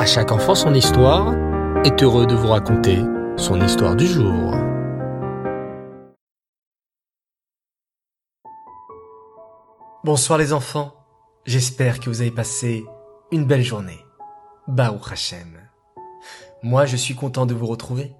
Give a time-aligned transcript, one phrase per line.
[0.00, 1.34] À chaque enfant son histoire
[1.84, 3.04] est heureux de vous raconter
[3.36, 4.54] son histoire du jour.
[10.02, 10.94] Bonsoir les enfants,
[11.44, 12.82] j'espère que vous avez passé
[13.30, 14.00] une belle journée.
[14.68, 15.60] Baruch Hashem.
[16.62, 18.14] Moi je suis content de vous retrouver.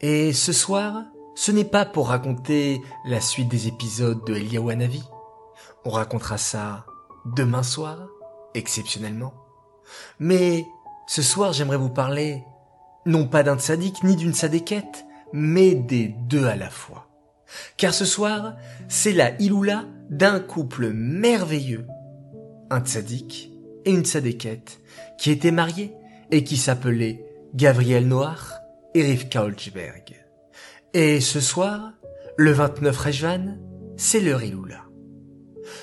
[0.00, 1.04] Et ce soir,
[1.36, 5.04] ce n'est pas pour raconter la suite des épisodes de Eliyahu Hanavi.
[5.84, 6.84] On racontera ça
[7.24, 8.08] demain soir,
[8.54, 9.34] exceptionnellement.
[10.18, 10.66] Mais
[11.06, 12.42] ce soir, j'aimerais vous parler
[13.06, 17.08] non pas d'un tzaddik ni d'une sadéquette, mais des deux à la fois.
[17.76, 18.54] Car ce soir,
[18.88, 21.86] c'est la iloula d'un couple merveilleux,
[22.70, 23.50] un tzaddik
[23.84, 24.80] et une tzadékette,
[25.18, 25.92] qui étaient mariés
[26.30, 27.24] et qui s'appelaient
[27.54, 28.60] Gabriel Noir
[28.94, 30.14] et Rivka Olchberg.
[30.94, 31.92] Et ce soir,
[32.36, 33.58] le 29 Rejvan,
[33.96, 34.80] c'est leur iloula.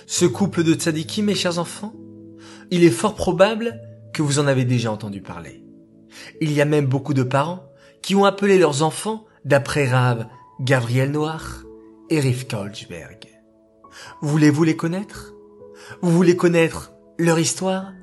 [0.07, 1.93] Ce couple de tzadikim, mes chers enfants,
[2.71, 3.79] il est fort probable
[4.19, 5.63] que vous en avez déjà entendu parler.
[6.41, 7.63] Il y a même beaucoup de parents
[8.01, 10.27] qui ont appelé leurs enfants d'après Rav
[10.59, 11.63] Gabriel Noir
[12.09, 13.29] et Rivka Olchberg.
[14.21, 15.33] Voulez-vous les connaître?
[16.02, 17.94] Vous voulez connaître leur histoire?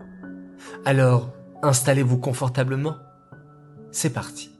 [0.86, 2.96] Alors, installez-vous confortablement.
[3.92, 4.50] C'est parti.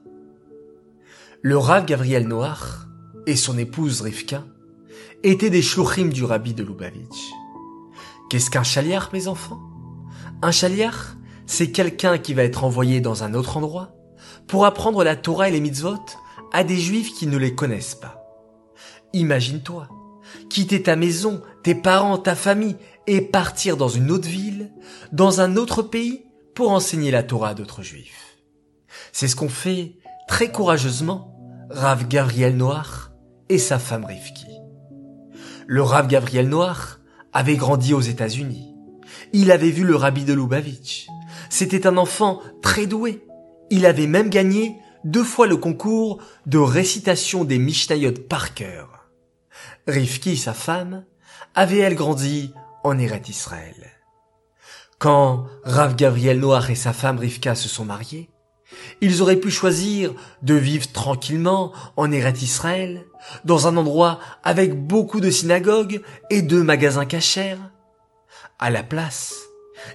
[1.41, 2.87] Le Rav Gabriel Noir
[3.25, 4.43] et son épouse Rivka
[5.23, 7.31] étaient des shluchim du rabbi de Lubavitch.
[8.29, 9.59] Qu'est-ce qu'un chaliar, mes enfants?
[10.43, 11.16] Un chaliar,
[11.47, 13.95] c'est quelqu'un qui va être envoyé dans un autre endroit
[14.47, 16.05] pour apprendre la Torah et les mitzvot
[16.53, 18.23] à des juifs qui ne les connaissent pas.
[19.13, 19.87] Imagine-toi,
[20.49, 22.75] quitter ta maison, tes parents, ta famille
[23.07, 24.71] et partir dans une autre ville,
[25.11, 28.37] dans un autre pays pour enseigner la Torah à d'autres juifs.
[29.13, 29.95] C'est ce qu'ont fait
[30.27, 31.33] très courageusement
[31.69, 33.11] Rav Gabriel Noir
[33.49, 34.47] et sa femme Rivki.
[35.65, 36.99] Le Rav Gabriel Noir
[37.33, 38.73] avait grandi aux États-Unis.
[39.33, 41.07] Il avait vu le rabbi de Lubavitch.
[41.49, 43.25] C'était un enfant très doué.
[43.69, 49.09] Il avait même gagné deux fois le concours de récitation des Mishnayot par cœur.
[49.87, 51.05] Rivki, sa femme,
[51.55, 52.53] avait elle grandi
[52.83, 53.91] en Eret Israël.
[54.99, 58.29] Quand Rav Gabriel Noir et sa femme Rivka se sont mariés,
[58.99, 63.05] ils auraient pu choisir de vivre tranquillement en Eret Israël,
[63.45, 67.57] dans un endroit avec beaucoup de synagogues et de magasins cachers.
[68.59, 69.35] À la place,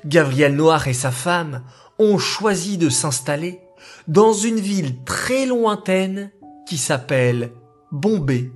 [0.04, 1.64] Gabriel Noir et sa femme
[1.98, 3.60] ont choisi de s'installer
[4.08, 6.30] dans une ville très lointaine
[6.66, 7.52] qui s'appelle
[7.90, 8.50] Bombay,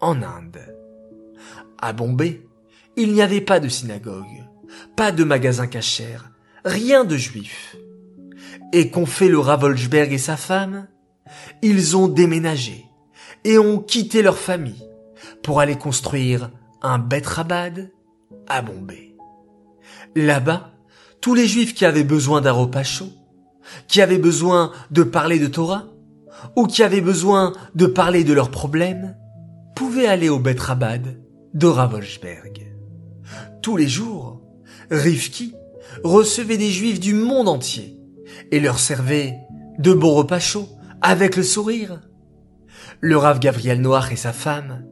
[0.00, 0.74] en Inde.
[1.80, 2.46] À Bombay,
[2.96, 4.24] il n'y avait pas de synagogue,
[4.96, 6.18] pas de magasin cachers,
[6.64, 7.76] rien de juif.
[8.72, 10.88] Et qu'ont fait le Ravolsberg et sa femme?
[11.62, 12.84] Ils ont déménagé
[13.44, 14.88] et ont quitté leur famille
[15.42, 16.50] pour aller construire
[16.82, 17.92] un Bet Rabad
[18.48, 19.13] à Bombay.
[20.16, 20.72] Là-bas,
[21.20, 23.12] tous les juifs qui avaient besoin d'un repas chaud,
[23.88, 25.86] qui avaient besoin de parler de Torah,
[26.56, 29.16] ou qui avaient besoin de parler de leurs problèmes,
[29.74, 31.18] pouvaient aller au Bet Rabad
[31.54, 32.74] de Ravolsberg.
[33.62, 34.42] Tous les jours,
[34.90, 35.54] Rivki
[36.02, 37.98] recevait des juifs du monde entier
[38.50, 39.38] et leur servait
[39.78, 40.68] de bons repas chauds
[41.00, 42.00] avec le sourire.
[43.00, 44.84] Le Rav Gabriel Noir et sa femme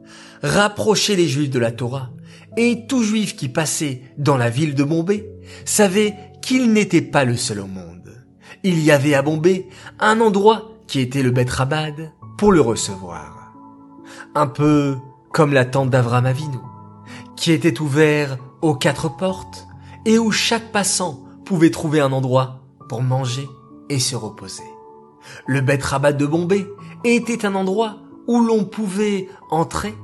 [0.42, 2.10] rapprochaient les juifs de la Torah
[2.56, 5.26] et tout juif qui passait dans la ville de Bombay
[5.64, 8.24] savait qu'il n'était pas le seul au monde.
[8.62, 9.68] Il y avait à Bombay
[9.98, 13.54] un endroit qui était le Bet Rabad pour le recevoir.
[14.34, 14.96] Un peu
[15.32, 16.58] comme la tente d'Avram Avinu,
[17.36, 19.66] qui était ouvert aux quatre portes
[20.04, 23.48] et où chaque passant pouvait trouver un endroit pour manger
[23.88, 24.62] et se reposer.
[25.46, 26.66] Le Bet Rabat de Bombay
[27.04, 29.94] était un endroit où l'on pouvait entrer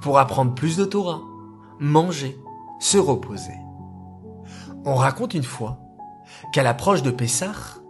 [0.00, 1.22] pour apprendre plus de Torah,
[1.82, 2.38] manger,
[2.80, 3.58] se reposer.
[4.84, 5.80] On raconte une fois
[6.52, 7.80] qu'à l'approche de Pessah,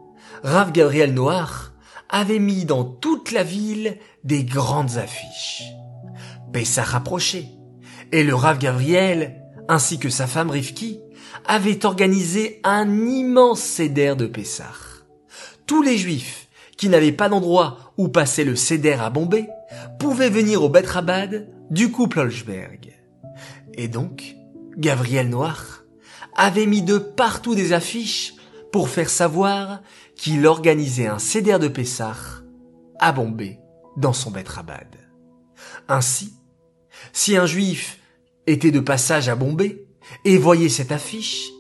[0.43, 1.75] Rav Gabriel Noir
[2.09, 5.65] avait mis dans toute la ville des grandes affiches.
[6.53, 7.49] Pessah approchait,
[8.13, 11.01] et le Rav Gabriel, ainsi que sa femme Rivki,
[11.47, 14.73] avaient organisé un immense céder de Pessah.
[15.67, 19.49] Tous les juifs qui n'avaient pas d'endroit où passer le céder à Bombay
[19.99, 23.02] pouvaient venir au Bet Rabad du couple Olsberg.
[23.75, 24.37] Et donc,
[24.77, 25.85] Gabriel Noir
[26.37, 28.35] avait mis de partout des affiches
[28.73, 29.83] pour faire savoir
[30.17, 32.17] qu'il organisait un céder de Pessah
[32.99, 33.59] à Bombay
[33.97, 34.97] dans son Bet Rabad.
[35.89, 36.35] Ainsi,
[37.13, 37.99] si un juif
[38.47, 39.85] était de passage à Bombay
[40.25, 41.51] et voyait cette affiche,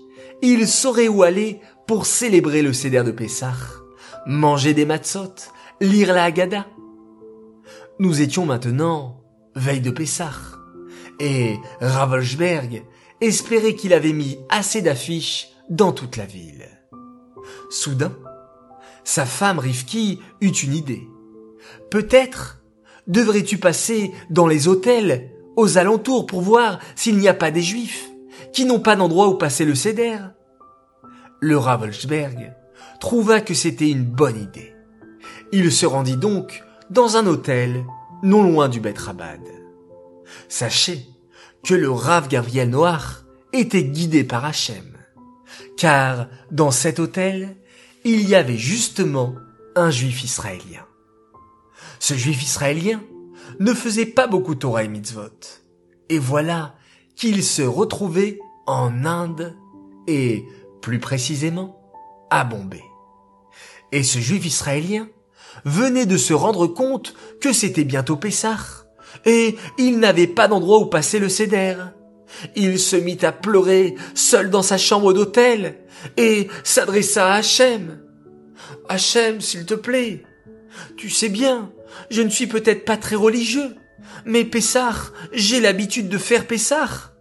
[0.40, 3.54] il saurait où aller pour célébrer le céder de Pessah,
[4.26, 5.34] manger des matzot,
[5.80, 6.66] lire la Haggadah.
[7.98, 9.20] Nous étions maintenant
[9.54, 10.32] veille de Pessah,
[11.22, 12.82] et Ravolsberg
[13.20, 16.68] espérait qu'il avait mis assez d'affiches dans toute la ville.
[17.70, 18.12] Soudain,
[19.04, 21.08] sa femme Rivki eut une idée.
[21.90, 22.60] Peut-être
[23.06, 28.10] devrais-tu passer dans les hôtels aux alentours pour voir s'il n'y a pas des juifs
[28.52, 30.18] qui n'ont pas d'endroit où passer le céder.
[31.38, 32.52] Le Ravelsberg
[32.98, 34.74] trouva que c'était une bonne idée.
[35.52, 37.84] Il se rendit donc dans un hôtel
[38.24, 39.40] non loin du Bet Rabad.
[40.48, 41.11] Sachez
[41.64, 44.96] que le Rav Gabriel Noir était guidé par Hachem,
[45.76, 47.56] car dans cet hôtel,
[48.04, 49.34] il y avait justement
[49.76, 50.86] un juif israélien.
[51.98, 53.02] Ce juif israélien
[53.60, 55.60] ne faisait pas beaucoup Torah et mitzvot.
[56.08, 56.74] Et voilà
[57.14, 59.56] qu'il se retrouvait en Inde
[60.06, 60.44] et,
[60.80, 61.80] plus précisément,
[62.30, 62.82] à Bombay.
[63.92, 65.08] Et ce juif israélien
[65.64, 68.81] venait de se rendre compte que c'était bientôt Pessah,
[69.24, 71.76] et il n'avait pas d'endroit où passer le céder.
[72.56, 75.78] Il se mit à pleurer seul dans sa chambre d'hôtel
[76.16, 78.00] et s'adressa à Hachem.
[78.88, 80.22] Hachem, s'il te plaît,
[80.96, 81.72] tu sais bien,
[82.10, 83.76] je ne suis peut-être pas très religieux,
[84.24, 84.94] mais Pessah,
[85.32, 87.12] j'ai l'habitude de faire Pessah.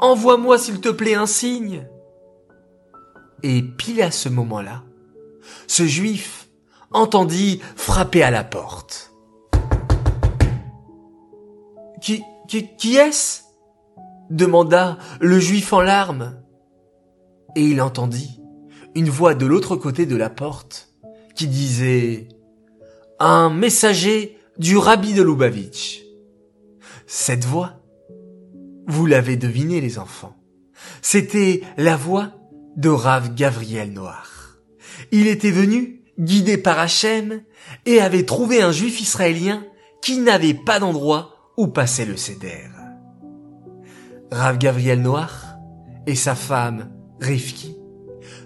[0.00, 1.86] Envoie-moi s'il te plaît un signe.
[3.42, 4.82] Et pile à ce moment-là,
[5.66, 6.48] ce juif
[6.90, 9.12] entendit frapper à la porte.
[12.06, 13.40] Qui, qui, qui est-ce?
[14.30, 16.40] demanda le juif en larmes.
[17.56, 18.40] Et il entendit
[18.94, 20.90] une voix de l'autre côté de la porte
[21.34, 22.28] qui disait
[23.18, 26.04] un messager du rabbi de Lubavitch.
[27.08, 27.82] Cette voix,
[28.86, 30.36] vous l'avez deviné les enfants,
[31.02, 32.30] c'était la voix
[32.76, 34.60] de Rav Gavriel Noir.
[35.10, 37.42] Il était venu, guidé par Hachem,
[37.84, 39.66] et avait trouvé un juif israélien
[40.02, 42.68] qui n'avait pas d'endroit où passer le céder.
[44.30, 45.56] Rav Gavriel Noir
[46.06, 47.76] et sa femme Rivki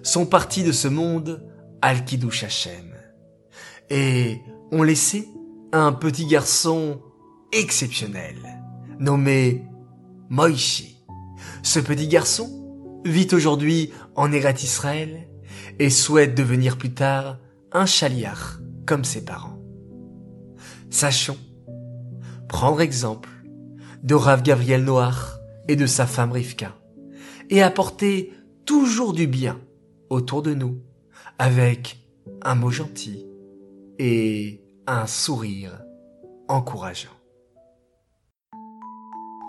[0.03, 1.47] sont partis de ce monde
[1.83, 2.95] al Kiddush Hashem
[3.89, 4.41] et
[4.71, 5.29] ont laissé
[5.73, 7.01] un petit garçon
[7.53, 8.37] exceptionnel
[8.99, 9.65] nommé
[10.29, 11.03] Moïshi.
[11.63, 15.29] Ce petit garçon vit aujourd'hui en Erat Israël
[15.79, 17.39] et souhaite devenir plus tard
[17.73, 19.59] un chaliar comme ses parents.
[20.91, 21.39] Sachons
[22.51, 23.31] prendre exemple
[24.03, 25.39] de Rav Gabriel Noir
[25.69, 26.75] et de sa femme Rivka
[27.49, 28.33] et apporter
[28.67, 29.61] toujours du bien
[30.11, 30.79] autour de nous
[31.39, 32.01] avec
[32.43, 33.25] un mot gentil
[34.01, 35.81] et un sourire
[36.49, 37.17] encourageant.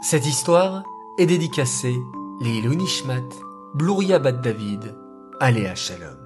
[0.03, 0.83] Cette histoire
[1.17, 1.95] est dédicacée
[2.39, 3.27] Lilou Nishmat,
[3.73, 4.95] Bluria Bat David,
[5.39, 6.19] Aléa Shalom.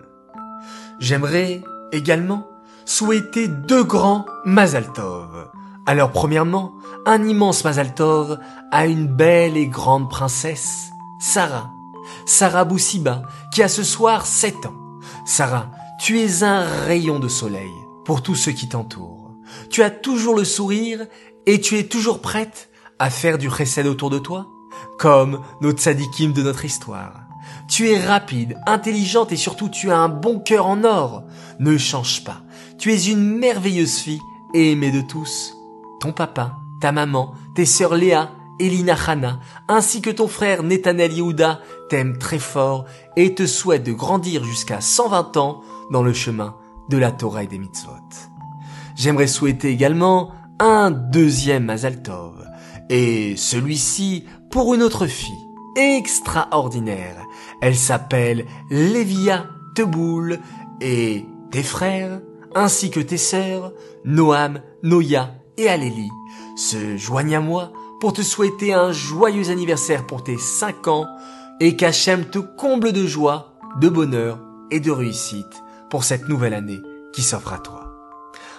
[1.00, 1.63] J'aimerais
[1.94, 2.45] également
[2.83, 5.50] souhaiter deux grands Mazal Tov.
[5.87, 6.73] Alors premièrement,
[7.05, 8.39] un immense Mazal Tov
[8.71, 10.89] à une belle et grande princesse,
[11.19, 11.71] Sarah.
[12.25, 13.21] Sarah Boussiba,
[13.53, 14.73] qui a ce soir sept ans.
[15.25, 17.71] Sarah, tu es un rayon de soleil
[18.03, 19.31] pour tous ceux qui t'entourent.
[19.69, 21.05] Tu as toujours le sourire
[21.45, 24.47] et tu es toujours prête à faire du chesed autour de toi,
[24.97, 27.21] comme nos tzadikim de notre histoire.
[27.67, 31.23] Tu es rapide, intelligente et surtout tu as un bon cœur en or.
[31.59, 32.41] Ne change pas.
[32.79, 34.21] Tu es une merveilleuse fille
[34.55, 35.54] et aimée de tous.
[36.05, 38.29] Ton papa, ta maman, tes sœurs Léa
[38.59, 42.85] et Lina Hana, ainsi que ton frère Netanel Yehuda t'aiment très fort
[43.15, 46.57] et te souhaitent de grandir jusqu'à 120 ans dans le chemin
[46.89, 47.89] de la Torah et des mitzvot.
[48.95, 52.47] J'aimerais souhaiter également un deuxième Mazal Tov,
[52.91, 55.33] et celui-ci pour une autre fille
[55.75, 57.17] extraordinaire.
[57.63, 60.39] Elle s'appelle Lévia Teboul
[60.81, 62.21] et tes frères,
[62.53, 63.74] ainsi que tes sœurs,
[64.05, 66.12] Noam, Noya et Alélie,
[66.55, 71.07] se joignent à moi pour te souhaiter un joyeux anniversaire pour tes 5 ans
[71.59, 74.39] et qu'Hachem te comble de joie, de bonheur
[74.71, 76.81] et de réussite pour cette nouvelle année
[77.13, 77.85] qui s'offre à toi.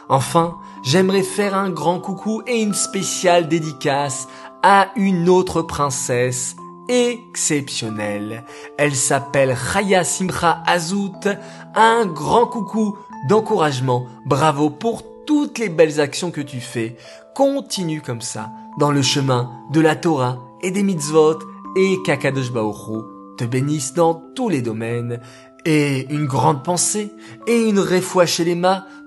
[0.08, 4.28] Enfin, j'aimerais faire un grand coucou et une spéciale dédicace
[4.62, 6.56] à une autre princesse
[6.88, 8.44] exceptionnelle.
[8.78, 11.28] Elle s'appelle Chaya Simcha Azout.
[11.74, 12.96] Un grand coucou
[13.28, 14.06] d'encouragement.
[14.24, 16.96] Bravo pour toutes les belles actions que tu fais.
[17.34, 21.38] Continue comme ça dans le chemin de la Torah et des mitzvot
[21.76, 23.02] et Kakadosh Baoru
[23.36, 25.20] te bénisse dans tous les domaines
[25.64, 27.12] et une grande pensée
[27.46, 28.60] et une réfoua chez les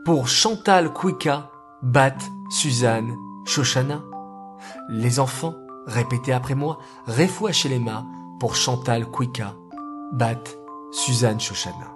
[0.06, 1.50] pour Chantal Kwika,
[1.82, 2.18] Bat,
[2.50, 4.04] Suzanne, Shoshana.
[4.90, 5.56] Les enfants,
[5.88, 7.82] répétez après moi, réfoua chez les
[8.40, 9.56] pour Chantal Kwika,
[10.14, 10.44] Bat,
[10.92, 11.94] Suzanne, Shoshana.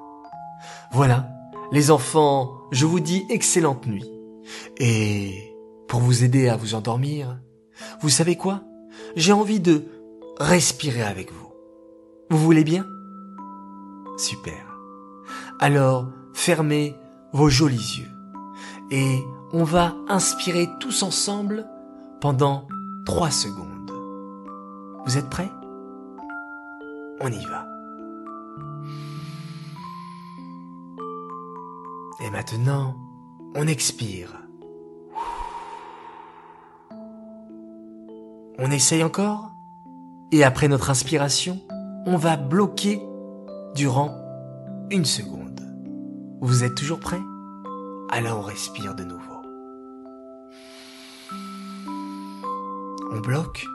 [0.92, 1.28] Voilà,
[1.72, 4.13] les enfants, je vous dis excellente nuit.
[4.78, 5.54] Et
[5.88, 7.40] pour vous aider à vous endormir,
[8.02, 8.62] vous savez quoi?
[9.16, 9.84] J'ai envie de
[10.40, 11.52] respirer avec vous.
[12.30, 12.86] Vous voulez bien?
[14.18, 14.78] Super.
[15.60, 16.96] Alors, fermez
[17.32, 18.10] vos jolis yeux.
[18.92, 19.20] Et
[19.52, 21.68] on va inspirer tous ensemble
[22.22, 22.68] pendant
[23.06, 23.92] 3 secondes.
[25.06, 25.52] Vous êtes prêts?
[27.22, 27.68] On y va.
[32.22, 32.96] Et maintenant,
[33.56, 34.40] on expire.
[38.60, 39.52] On essaye encore?
[40.32, 41.60] Et après notre inspiration,
[42.06, 43.02] on va bloquer
[43.76, 44.16] durant
[44.90, 45.62] une seconde.
[46.42, 47.22] Vous êtes toujours prêts?
[48.10, 49.42] Alors on respire de nouveau.
[53.12, 53.66] On bloque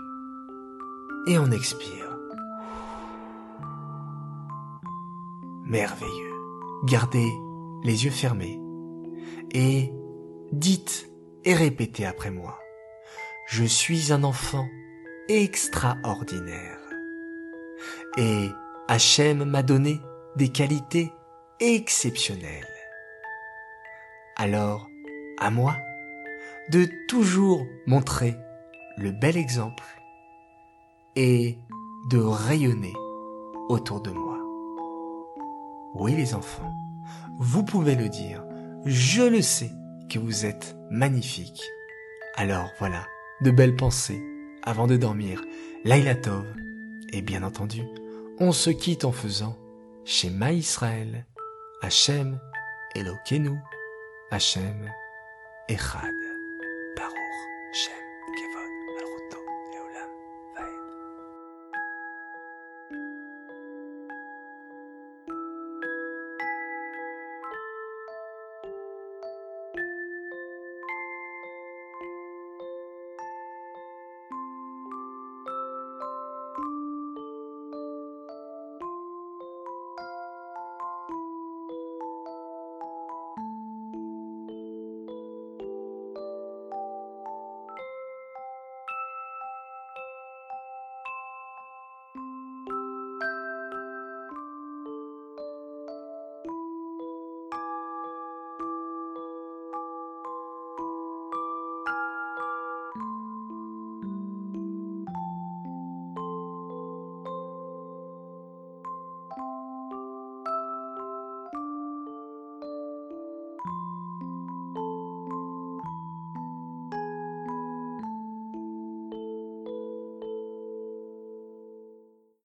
[1.26, 2.18] et on expire.
[5.64, 6.34] Merveilleux.
[6.84, 7.30] Gardez
[7.84, 8.60] les yeux fermés
[9.52, 9.92] et
[10.52, 11.10] dites
[11.44, 12.58] et répétez après moi.
[13.46, 14.66] Je suis un enfant
[15.28, 16.78] extraordinaire.
[18.16, 18.48] Et
[18.88, 20.00] Hachem m'a donné
[20.36, 21.12] des qualités
[21.60, 22.66] exceptionnelles.
[24.36, 24.88] Alors,
[25.38, 25.76] à moi
[26.70, 28.36] de toujours montrer
[28.98, 29.84] le bel exemple
[31.16, 31.58] et
[32.10, 32.92] de rayonner
[33.68, 34.38] autour de moi.
[35.94, 36.72] Oui les enfants,
[37.38, 38.44] vous pouvez le dire,
[38.84, 39.70] je le sais
[40.08, 41.62] que vous êtes magnifiques.
[42.36, 43.06] Alors voilà,
[43.42, 44.22] de belles pensées
[44.62, 45.42] avant de dormir.
[45.84, 46.46] Laila Tov.
[47.12, 47.82] Et bien entendu,
[48.38, 49.56] on se quitte en faisant
[50.04, 51.26] Shema Israël,
[51.82, 52.38] Hachem
[52.94, 53.56] Elokenu,
[54.30, 54.90] Hachem
[55.68, 56.14] Echad,
[56.96, 58.07] Baruch Shem.